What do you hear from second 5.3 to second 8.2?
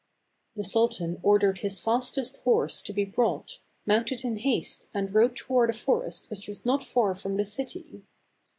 toward a forest which was not far from the city.